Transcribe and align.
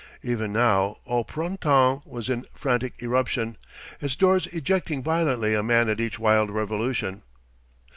Even 0.23 0.51
now 0.51 0.97
Au 1.05 1.23
Printemps 1.23 2.03
was 2.07 2.27
in 2.27 2.47
frantic 2.55 2.95
eruption, 3.03 3.55
its 4.01 4.15
doors 4.15 4.47
ejecting 4.47 5.03
violently 5.03 5.53
a 5.53 5.61
man 5.61 5.89
at 5.89 5.99
each 6.01 6.17
wild 6.17 6.49
revolution. 6.49 7.21